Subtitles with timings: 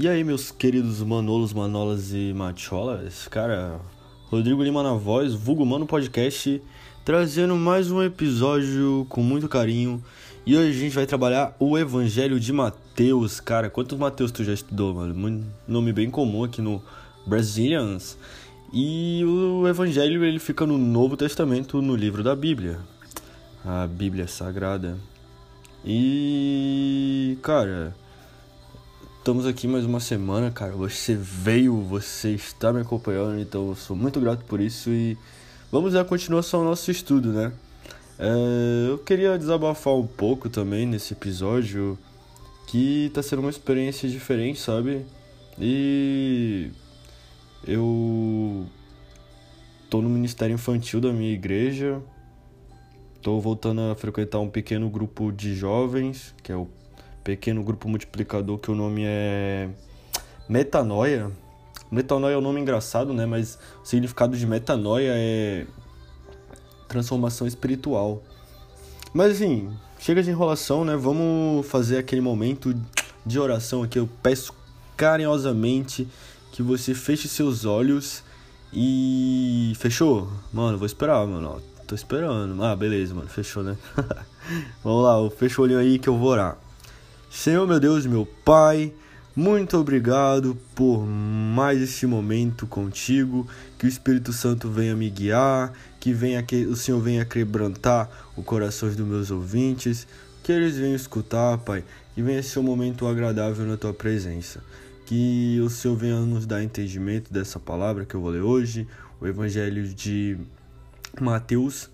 [0.00, 3.26] E aí, meus queridos manolos, manolas e macholas?
[3.26, 3.80] Cara,
[4.26, 6.62] Rodrigo Lima na voz, Vulgo Mano Podcast,
[7.04, 10.00] trazendo mais um episódio com muito carinho.
[10.46, 13.40] E hoje a gente vai trabalhar o Evangelho de Mateus.
[13.40, 15.44] Cara, quantos Mateus tu já estudou, mano?
[15.66, 16.80] Nome bem comum aqui no
[17.26, 18.16] Brazilians.
[18.72, 22.78] E o Evangelho ele fica no Novo Testamento, no livro da Bíblia.
[23.64, 24.96] A Bíblia Sagrada.
[25.84, 27.96] E, cara,
[29.28, 30.72] Estamos aqui mais uma semana, cara.
[30.72, 35.18] Você veio, você está me acompanhando, então eu sou muito grato por isso e
[35.70, 37.52] vamos à continuação do nosso estudo, né?
[38.18, 41.98] É, eu queria desabafar um pouco também nesse episódio
[42.68, 45.04] que tá sendo uma experiência diferente, sabe?
[45.58, 46.70] E
[47.66, 48.64] eu
[49.90, 52.00] tô no ministério infantil da minha igreja.
[53.20, 56.66] Tô voltando a frequentar um pequeno grupo de jovens, que é o
[57.24, 59.68] pequeno grupo multiplicador que o nome é
[60.48, 61.30] metanoia.
[61.90, 63.26] Metanoia é um nome engraçado, né?
[63.26, 65.66] Mas o significado de metanoia é
[66.86, 68.22] transformação espiritual.
[69.12, 70.96] Mas assim, chega de enrolação, né?
[70.96, 72.74] Vamos fazer aquele momento
[73.24, 73.98] de oração aqui.
[73.98, 74.52] Eu peço
[74.96, 76.08] carinhosamente
[76.52, 78.22] que você feche seus olhos
[78.72, 80.28] e fechou?
[80.52, 81.62] Mano, vou esperar, mano.
[81.86, 82.62] Tô esperando.
[82.62, 83.28] Ah, beleza, mano.
[83.28, 83.76] Fechou, né?
[84.84, 86.58] Vamos lá, fecha o olho aí que eu vou orar.
[87.30, 88.92] Senhor meu Deus, meu Pai,
[89.36, 93.46] muito obrigado por mais este momento contigo,
[93.78, 98.42] que o Espírito Santo venha me guiar, que venha que o Senhor venha quebrantar o
[98.42, 100.08] coração dos meus ouvintes,
[100.42, 101.84] que eles venham escutar, Pai,
[102.14, 104.62] que venha ser um momento agradável na tua presença.
[105.04, 108.88] Que o Senhor venha nos dar entendimento dessa palavra que eu vou ler hoje,
[109.20, 110.38] o Evangelho de
[111.20, 111.90] Mateus,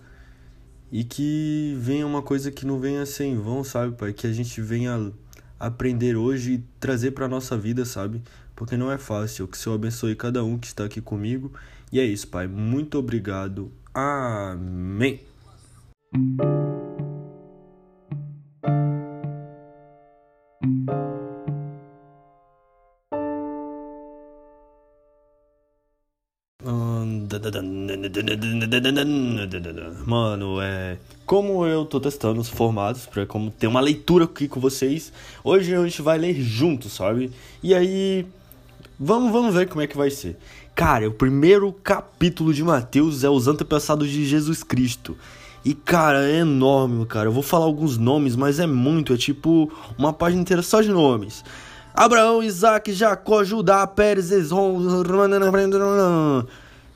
[0.91, 4.13] e que venha uma coisa que não venha ser em vão, sabe, Pai?
[4.13, 5.11] Que a gente venha
[5.59, 8.21] aprender hoje e trazer para nossa vida, sabe?
[8.55, 9.47] Porque não é fácil.
[9.47, 11.51] Que o Senhor abençoe cada um que está aqui comigo.
[11.91, 12.47] E é isso, Pai.
[12.47, 13.71] Muito obrigado.
[13.93, 15.21] Amém.
[30.05, 30.97] Mano, é.
[31.25, 35.11] Como eu tô testando os formatos pra como ter uma leitura aqui com vocês,
[35.43, 37.31] hoje a gente vai ler juntos, sabe?
[37.63, 38.25] E aí.
[38.97, 40.37] Vamos, vamos ver como é que vai ser.
[40.73, 45.17] Cara, o primeiro capítulo de Mateus é os antepassados de Jesus Cristo.
[45.65, 47.27] E, cara, é enorme, cara.
[47.27, 49.13] Eu vou falar alguns nomes, mas é muito.
[49.13, 51.43] É tipo uma página inteira só de nomes.
[51.93, 54.77] Abraão, Isaac, Jacó, Judá, Pérez, Esron.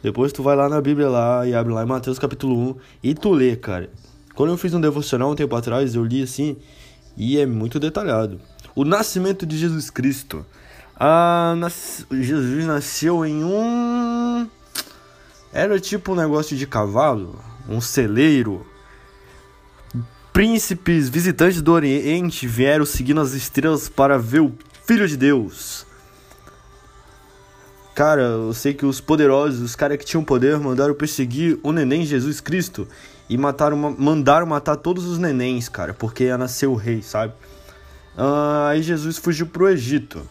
[0.02, 3.14] Depois tu vai lá na Bíblia lá e abre lá em Mateus capítulo 1 e
[3.14, 3.90] tu lê, cara.
[4.34, 6.56] Quando eu fiz um devocional um tempo atrás, eu li assim
[7.18, 8.40] e é muito detalhado.
[8.74, 10.46] O nascimento de Jesus Cristo.
[10.98, 12.06] Ah, nas...
[12.10, 14.50] Jesus nasceu em um.
[15.52, 17.38] Era tipo um negócio de cavalo,
[17.68, 18.66] um celeiro.
[20.32, 24.54] Príncipes visitantes do Oriente vieram seguindo as estrelas para ver o
[24.86, 25.86] Filho de Deus.
[28.00, 32.06] Cara, eu sei que os poderosos, os caras que tinham poder, mandaram perseguir o neném
[32.06, 32.88] Jesus Cristo
[33.30, 37.34] e mataram, mandaram matar todos os nenéns, cara, porque ia nascer o rei, sabe?
[38.18, 40.22] Uh, aí Jesus fugiu pro Egito.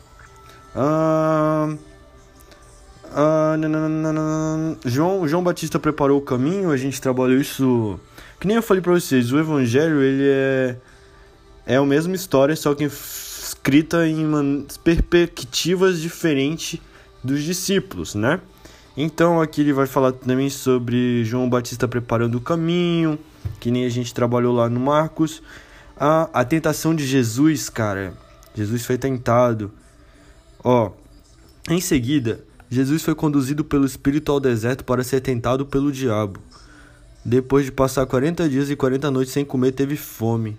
[0.75, 1.77] Uh,
[3.05, 8.01] uh, João, João Batista preparou o caminho, a gente trabalhou isso.
[8.41, 10.77] Que nem eu falei pra vocês, o Evangelho ele é,
[11.67, 16.81] é a mesma história, só que escrita em perspectivas diferentes
[17.23, 18.41] dos discípulos, né?
[18.97, 23.19] Então aqui ele vai falar também sobre João Batista preparando o caminho,
[23.61, 25.43] que nem a gente trabalhou lá no Marcos.
[25.97, 28.15] A, a tentação de Jesus, cara.
[28.55, 29.71] Jesus foi tentado.
[30.65, 30.91] Ó,
[31.71, 36.41] em seguida, Jesus foi conduzido pelo Espírito ao deserto para ser tentado pelo diabo.
[37.25, 40.59] Depois de passar 40 dias e 40 noites sem comer, teve fome.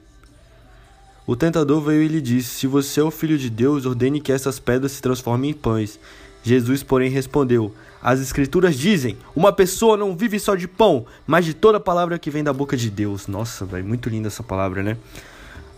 [1.27, 4.31] O tentador veio e lhe disse: Se você é o filho de Deus, ordene que
[4.31, 5.99] essas pedras se transformem em pães.
[6.43, 11.53] Jesus, porém, respondeu: As Escrituras dizem: Uma pessoa não vive só de pão, mas de
[11.53, 13.27] toda palavra que vem da boca de Deus.
[13.27, 14.97] Nossa, velho, muito linda essa palavra, né?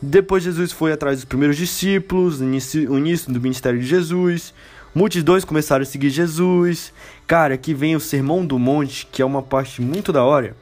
[0.01, 4.53] Depois, Jesus foi atrás dos primeiros discípulos, o início do ministério de Jesus.
[4.93, 6.91] Multidões começaram a seguir Jesus.
[7.25, 10.55] Cara, aqui vem o Sermão do Monte, que é uma parte muito da hora.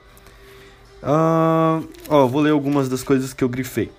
[1.01, 3.89] Uh, ó, vou ler algumas das coisas que eu grifei.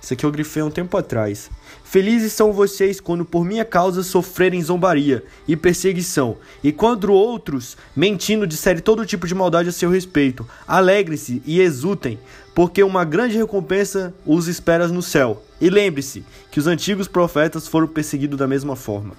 [0.00, 1.50] Isso aqui eu grifei um tempo atrás.
[1.84, 8.46] Felizes são vocês quando por minha causa sofrerem zombaria e perseguição, e quando outros, mentindo,
[8.46, 10.46] disserem todo tipo de maldade a seu respeito.
[10.66, 12.18] Alegrem-se e exultem,
[12.54, 15.42] porque uma grande recompensa os espera no céu.
[15.60, 19.14] E lembre-se que os antigos profetas foram perseguidos da mesma forma.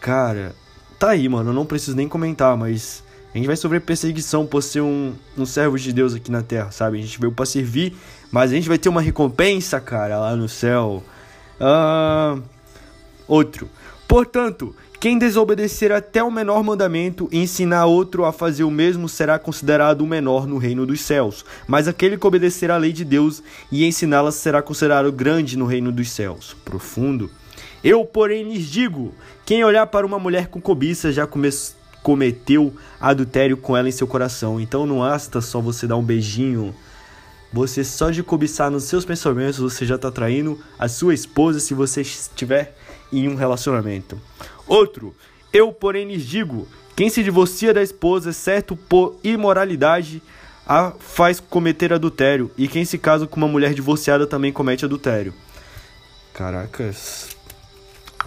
[0.00, 0.54] Cara,
[0.98, 3.02] tá aí, mano, eu não preciso nem comentar, mas
[3.34, 6.70] a gente vai sofrer perseguição por ser um, um servo de Deus aqui na terra,
[6.70, 6.98] sabe?
[6.98, 7.96] A gente veio para servir,
[8.30, 11.02] mas a gente vai ter uma recompensa, cara, lá no céu.
[11.60, 12.38] Ah,
[13.26, 13.68] outro.
[14.06, 19.36] Portanto, quem desobedecer até o menor mandamento e ensinar outro a fazer o mesmo será
[19.36, 21.44] considerado o menor no reino dos céus.
[21.66, 25.90] Mas aquele que obedecer à lei de Deus e ensiná-la será considerado grande no reino
[25.90, 26.54] dos céus.
[26.64, 27.28] Profundo.
[27.82, 29.12] Eu, porém, lhes digo:
[29.44, 34.06] quem olhar para uma mulher com cobiça já começou cometeu adultério com ela em seu
[34.06, 34.60] coração.
[34.60, 36.74] Então não basta só você dar um beijinho.
[37.50, 41.72] Você só de cobiçar nos seus pensamentos, você já está traindo a sua esposa se
[41.72, 42.76] você estiver
[43.10, 44.20] em um relacionamento.
[44.66, 45.14] Outro,
[45.50, 50.22] eu porém lhes digo: quem se divorcia da esposa, certo por imoralidade,
[50.66, 55.32] a faz cometer adultério, e quem se casa com uma mulher divorciada também comete adultério.
[56.34, 57.33] Caracas.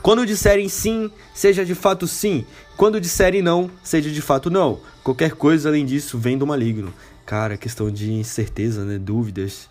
[0.01, 2.45] Quando disserem sim, seja de fato sim.
[2.75, 4.79] Quando disserem não, seja de fato não.
[5.03, 6.93] Qualquer coisa além disso vem do maligno.
[7.25, 8.97] Cara, questão de incerteza, né?
[8.97, 9.69] Dúvidas.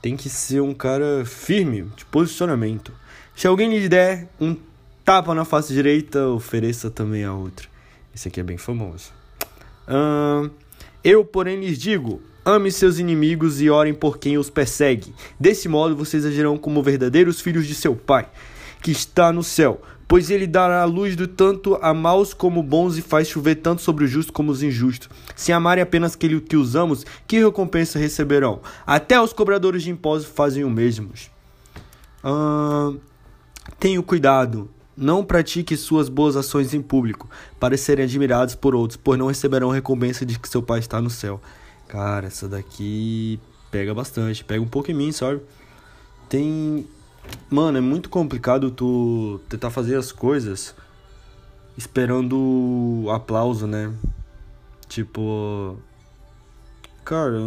[0.00, 2.92] Tem que ser um cara firme, de posicionamento.
[3.34, 4.56] Se alguém lhe der um
[5.04, 7.68] tapa na face direita, ofereça também a outra.
[8.14, 9.12] Esse aqui é bem famoso.
[9.88, 10.50] Hum,
[11.04, 15.14] eu, porém, lhes digo: ame seus inimigos e orem por quem os persegue.
[15.38, 18.28] Desse modo, vocês agirão como verdadeiros filhos de seu Pai
[18.82, 19.80] que está no céu.
[20.08, 23.82] Pois ele dará a luz do tanto a maus como bons e faz chover tanto
[23.82, 25.08] sobre os justos como os injustos.
[25.34, 28.60] Se amarem apenas aquele que usamos, que recompensa receberão?
[28.86, 31.10] Até os cobradores de impostos fazem o mesmo.
[33.80, 39.18] Tenho cuidado, não pratique suas boas ações em público, para serem admirados por outros, pois
[39.18, 41.40] não receberão recompensa de que seu pai está no céu.
[41.88, 43.40] Cara, essa daqui
[43.72, 45.40] pega bastante, pega um pouco em mim, sabe?
[46.28, 46.86] Tem
[47.48, 50.74] Mano, é muito complicado tu tentar fazer as coisas
[51.76, 53.92] esperando aplauso, né?
[54.88, 55.78] Tipo.
[57.04, 57.38] Cara,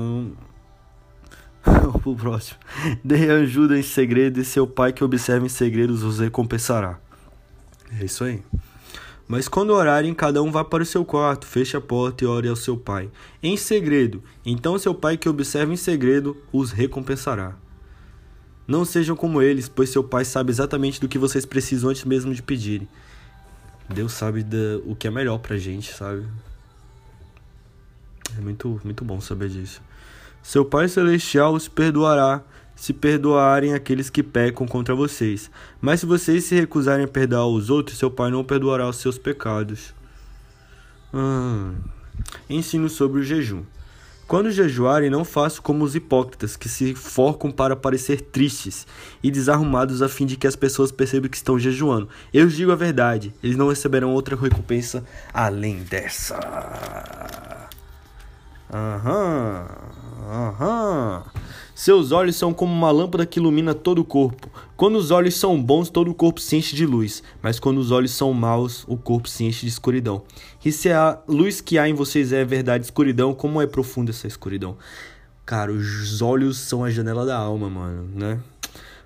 [2.05, 2.59] o próximo.
[3.03, 6.99] Dê ajuda em segredo e seu pai que observa em segredos os recompensará.
[7.99, 8.41] É isso aí.
[9.27, 12.47] Mas quando orarem, cada um vá para o seu quarto, feche a porta e ore
[12.47, 13.11] ao seu pai.
[13.43, 14.23] Em segredo.
[14.45, 17.55] Então seu pai que observa em segredo os recompensará.
[18.69, 22.35] Não sejam como eles, pois seu pai sabe exatamente do que vocês precisam antes mesmo
[22.35, 22.87] de pedirem.
[23.91, 26.23] Deus sabe da, o que é melhor pra gente, sabe?
[28.37, 29.81] É muito, muito bom saber disso.
[30.43, 32.43] Seu Pai Celestial os perdoará
[32.75, 35.49] se perdoarem aqueles que pecam contra vocês.
[35.81, 39.17] Mas se vocês se recusarem a perdoar os outros, seu Pai não perdoará os seus
[39.17, 39.95] pecados.
[41.11, 41.73] Hum.
[42.47, 43.63] Ensino sobre o jejum.
[44.29, 48.85] Quando jejuarem, não façam como os hipócritas, que se forcam para parecer tristes
[49.23, 52.07] e desarrumados a fim de que as pessoas percebam que estão jejuando.
[52.31, 55.03] Eu digo a verdade, eles não receberão outra recompensa
[55.33, 56.37] além dessa.
[58.71, 59.65] Aham,
[60.27, 61.23] aham.
[61.73, 64.49] Seus olhos são como uma lâmpada que ilumina todo o corpo.
[64.75, 67.89] Quando os olhos são bons, todo o corpo se enche de luz, mas quando os
[67.89, 70.23] olhos são maus, o corpo se enche de escuridão.
[70.63, 74.27] E se a luz que há em vocês é verdade escuridão, como é profunda essa
[74.27, 74.75] escuridão?
[75.45, 78.39] Cara, os olhos são a janela da alma, mano, né?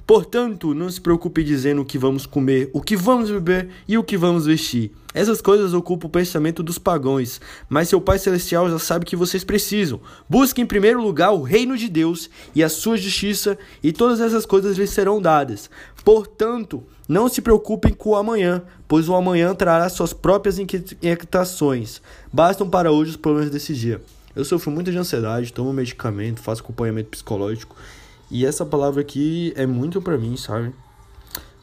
[0.05, 4.03] Portanto, não se preocupe dizendo o que vamos comer, o que vamos beber e o
[4.03, 4.91] que vamos vestir.
[5.13, 9.45] Essas coisas ocupam o pensamento dos pagãos, mas seu Pai Celestial já sabe que vocês
[9.45, 10.01] precisam.
[10.27, 14.45] Busque em primeiro lugar o reino de Deus e a sua justiça, e todas essas
[14.45, 15.69] coisas lhes serão dadas.
[16.03, 22.01] Portanto, não se preocupem com o amanhã, pois o amanhã trará suas próprias inquietações.
[22.31, 24.01] Bastam para hoje os problemas desse dia.
[24.35, 27.75] Eu sofro muito de ansiedade, tomo medicamento, faço acompanhamento psicológico
[28.33, 30.73] e essa palavra aqui é muito para mim, sabe?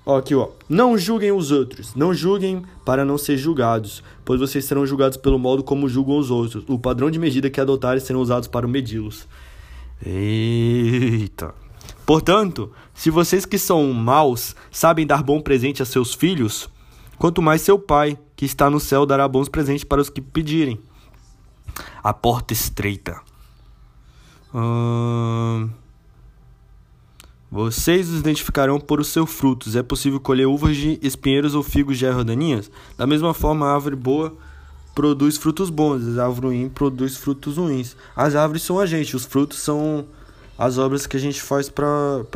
[0.07, 0.51] Ó, aqui, ó.
[0.69, 1.97] Não julguem os outros.
[1.97, 6.31] Não julguem para não ser julgados, pois vocês serão julgados pelo modo como julgam os
[6.31, 6.63] outros.
[6.69, 9.27] O padrão de medida que adotarem serão usados para medi-los.
[10.01, 11.53] Eita.
[12.07, 16.71] Portanto, se vocês que são maus sabem dar bom presente a seus filhos,
[17.19, 20.81] quanto mais seu pai, que está no céu, dará bons presentes para os que pedirem.
[22.01, 23.21] A porta estreita.
[24.55, 25.69] Hum...
[27.53, 29.75] Vocês os identificarão por os seus frutos.
[29.75, 32.71] É possível colher uvas de espinheiros ou figos de erva daninhas?
[32.97, 34.37] Da mesma forma, a árvore boa
[34.95, 37.97] produz frutos bons, a árvore ruim produz frutos ruins.
[38.15, 40.07] As árvores são a gente, os frutos são
[40.57, 41.87] as obras que a gente faz para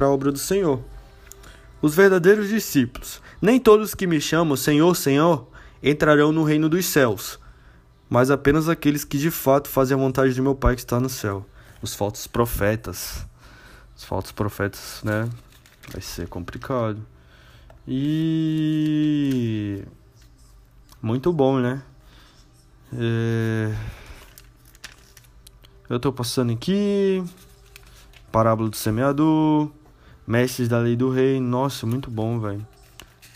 [0.01, 0.81] a obra do Senhor.
[1.81, 3.23] Os verdadeiros discípulos.
[3.41, 5.47] Nem todos que me chamam Senhor, Senhor
[5.81, 7.39] entrarão no reino dos céus,
[8.11, 11.09] mas apenas aqueles que de fato fazem a vontade de meu Pai que está no
[11.09, 11.47] céu.
[11.81, 13.25] Os falsos profetas.
[13.97, 15.29] Os falsos profetas, né?
[15.93, 17.05] Vai ser complicado.
[17.87, 19.85] E.
[21.01, 21.83] Muito bom, né?
[22.93, 23.75] É...
[25.89, 27.23] Eu tô passando aqui.
[28.33, 29.71] Parábola do semeador.
[30.27, 31.41] Mestres da lei do rei.
[31.41, 32.67] Nossa, muito bom, velho.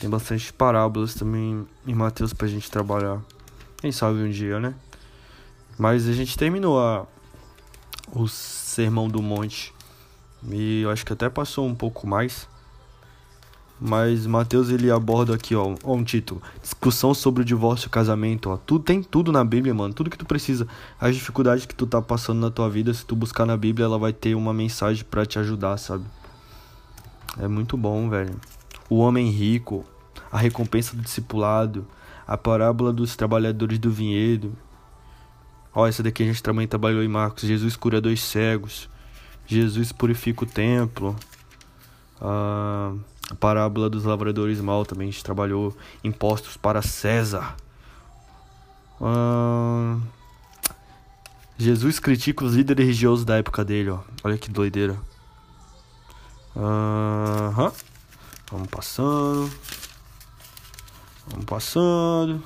[0.00, 3.20] Tem bastante parábolas também em Mateus pra gente trabalhar.
[3.78, 4.74] Quem sabe um dia, né?
[5.76, 7.06] Mas a gente terminou a,
[8.12, 9.74] o Sermão do Monte.
[10.47, 12.49] E eu acho que até passou um pouco mais.
[13.80, 18.57] Mas Mateus ele aborda aqui, ó, ó, um título: Discussão sobre o divórcio casamento, ó.
[18.57, 19.95] Tudo tem tudo na Bíblia, mano.
[19.95, 20.66] Tudo que tu precisa.
[21.00, 23.99] As dificuldades que tu tá passando na tua vida, se tu buscar na Bíblia, ela
[23.99, 26.04] vai ter uma mensagem para te ajudar, sabe?
[27.40, 28.35] É muito bom, velho.
[28.90, 29.85] O homem rico,
[30.33, 31.87] a recompensa do discipulado,
[32.26, 34.57] a parábola dos trabalhadores do vinhedo.
[35.73, 37.45] Ó, essa daqui a gente também trabalhou em Marcos.
[37.45, 38.88] Jesus cura dois cegos.
[39.48, 41.16] Jesus purifica o templo.
[42.20, 42.92] A
[43.40, 45.74] parábola dos lavradores mal também a gente trabalhou.
[46.04, 47.56] Impostos para César.
[51.56, 54.00] Jesus critica os líderes religiosos da época dele, ó.
[54.22, 54.96] Olha que doideira.
[56.54, 57.72] Vamos
[58.70, 59.50] passando.
[61.28, 62.42] Vamos passando.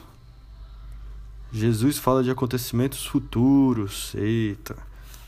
[1.52, 4.14] Jesus fala de acontecimentos futuros.
[4.14, 4.76] Eita.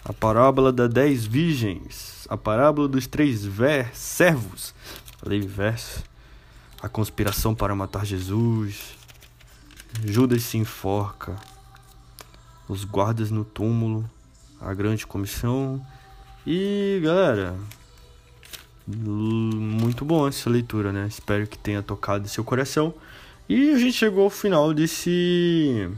[0.04, 2.26] A parábola das dez virgens.
[2.28, 4.74] A parábola dos três ver servos.
[5.18, 6.02] Falei verso.
[6.82, 8.96] A conspiração para matar Jesus.
[10.04, 11.34] Judas se enforca.
[12.68, 14.08] Os guardas no túmulo.
[14.60, 15.84] A grande comissão.
[16.46, 17.56] E galera,
[18.86, 21.06] muito bom essa leitura, né?
[21.08, 22.92] Espero que tenha tocado seu coração.
[23.48, 25.90] E a gente chegou ao final desse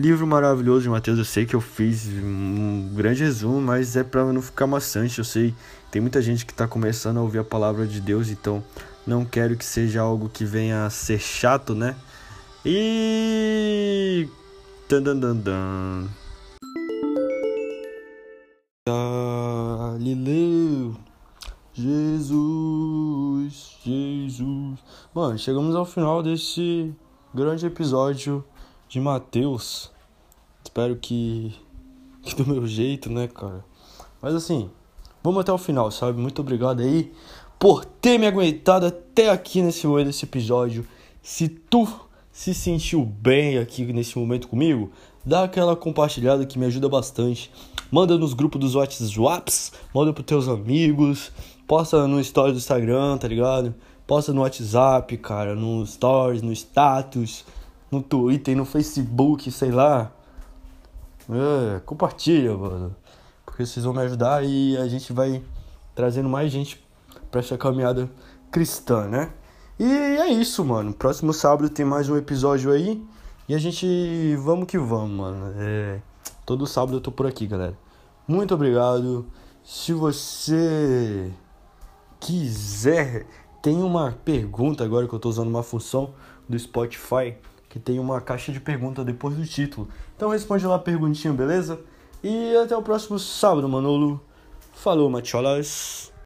[0.00, 1.18] livro maravilhoso de Mateus.
[1.18, 5.18] Eu sei que eu fiz um grande resumo, mas é para não ficar maçante.
[5.18, 5.54] Eu sei,
[5.90, 8.64] tem muita gente que está começando a ouvir a palavra de Deus, então
[9.06, 11.94] não quero que seja algo que venha a ser chato, né?
[12.64, 14.28] E.
[14.88, 16.08] Dan, dan, dan, dan.
[18.88, 20.96] Galileu.
[21.72, 24.78] Jesus, Jesus.
[25.14, 26.92] Mano, chegamos ao final desse
[27.34, 28.44] grande episódio
[28.90, 29.90] de Mateus.
[30.62, 31.54] Espero que,
[32.22, 33.64] que do meu jeito, né, cara?
[34.20, 34.68] Mas assim,
[35.22, 36.20] vamos até o final, sabe?
[36.20, 37.10] Muito obrigado aí
[37.58, 40.86] por ter me aguentado até aqui nesse desse episódio.
[41.22, 41.88] Se tu
[42.32, 44.90] se sentiu bem aqui nesse momento comigo,
[45.24, 47.50] dá aquela compartilhada que me ajuda bastante.
[47.90, 51.32] Manda nos grupos dos WhatsApps, manda pros teus amigos,
[51.70, 53.72] Posta no story do Instagram, tá ligado?
[54.04, 57.44] Posta no WhatsApp, cara, no stories, no status,
[57.90, 60.12] no Twitter, no Facebook, sei lá.
[61.28, 62.94] É, compartilha, mano.
[63.44, 65.42] Porque vocês vão me ajudar e a gente vai
[65.94, 66.82] trazendo mais gente
[67.30, 68.10] pra essa caminhada
[68.50, 69.32] cristã, né?
[69.78, 70.92] E é isso, mano.
[70.92, 73.02] Próximo sábado tem mais um episódio aí.
[73.48, 74.36] E a gente.
[74.36, 75.54] Vamos que vamos, mano.
[75.56, 76.00] É...
[76.44, 77.76] Todo sábado eu tô por aqui, galera.
[78.26, 79.26] Muito obrigado.
[79.64, 81.32] Se você
[82.18, 83.26] quiser,
[83.62, 86.14] tem uma pergunta agora que eu estou usando uma função
[86.48, 87.36] do Spotify
[87.70, 89.88] que tem uma caixa de pergunta depois do título.
[90.16, 91.80] Então responde lá a perguntinha, beleza?
[92.22, 94.20] E até o próximo sábado, Manolo.
[94.74, 96.09] Falou, macholas.